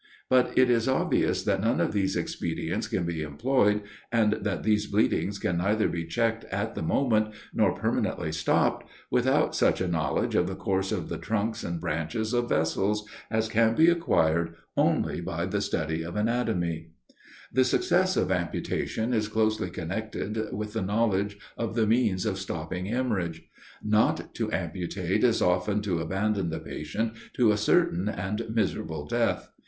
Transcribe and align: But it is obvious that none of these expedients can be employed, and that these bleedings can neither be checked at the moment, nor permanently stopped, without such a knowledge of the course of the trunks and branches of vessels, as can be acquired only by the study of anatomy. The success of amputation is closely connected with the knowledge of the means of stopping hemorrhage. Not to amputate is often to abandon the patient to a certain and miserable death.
But 0.31 0.57
it 0.57 0.67
is 0.71 0.87
obvious 0.87 1.43
that 1.43 1.61
none 1.61 1.79
of 1.79 1.93
these 1.93 2.15
expedients 2.15 2.87
can 2.87 3.03
be 3.05 3.21
employed, 3.21 3.83
and 4.11 4.33
that 4.41 4.63
these 4.63 4.87
bleedings 4.87 5.37
can 5.37 5.57
neither 5.57 5.87
be 5.87 6.07
checked 6.07 6.43
at 6.45 6.73
the 6.73 6.81
moment, 6.81 7.27
nor 7.53 7.73
permanently 7.77 8.31
stopped, 8.31 8.87
without 9.11 9.53
such 9.55 9.79
a 9.79 9.87
knowledge 9.87 10.33
of 10.33 10.47
the 10.47 10.55
course 10.55 10.91
of 10.91 11.07
the 11.07 11.19
trunks 11.19 11.63
and 11.63 11.79
branches 11.79 12.33
of 12.33 12.49
vessels, 12.49 13.07
as 13.29 13.47
can 13.47 13.75
be 13.75 13.89
acquired 13.91 14.55
only 14.75 15.21
by 15.21 15.45
the 15.45 15.61
study 15.61 16.01
of 16.01 16.15
anatomy. 16.15 16.89
The 17.53 17.63
success 17.63 18.17
of 18.17 18.31
amputation 18.31 19.13
is 19.13 19.27
closely 19.27 19.69
connected 19.69 20.51
with 20.51 20.73
the 20.73 20.81
knowledge 20.81 21.37
of 21.59 21.75
the 21.75 21.85
means 21.85 22.25
of 22.25 22.39
stopping 22.39 22.87
hemorrhage. 22.87 23.43
Not 23.83 24.33
to 24.33 24.51
amputate 24.51 25.23
is 25.23 25.43
often 25.43 25.79
to 25.83 25.99
abandon 25.99 26.49
the 26.49 26.59
patient 26.59 27.13
to 27.35 27.51
a 27.51 27.57
certain 27.57 28.09
and 28.09 28.47
miserable 28.49 29.05
death. 29.05 29.51